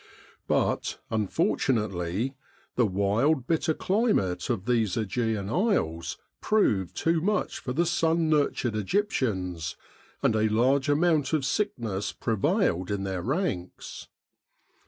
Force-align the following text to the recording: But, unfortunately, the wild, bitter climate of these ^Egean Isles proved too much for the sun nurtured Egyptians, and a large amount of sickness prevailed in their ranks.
But, 0.47 0.97
unfortunately, 1.11 2.33
the 2.75 2.87
wild, 2.87 3.45
bitter 3.45 3.75
climate 3.75 4.49
of 4.49 4.65
these 4.65 4.95
^Egean 4.95 5.47
Isles 5.47 6.17
proved 6.41 6.97
too 6.97 7.21
much 7.21 7.59
for 7.59 7.71
the 7.71 7.85
sun 7.85 8.27
nurtured 8.27 8.75
Egyptians, 8.75 9.77
and 10.23 10.35
a 10.35 10.49
large 10.49 10.89
amount 10.89 11.33
of 11.33 11.45
sickness 11.45 12.13
prevailed 12.13 12.89
in 12.89 13.03
their 13.03 13.21
ranks. 13.21 14.07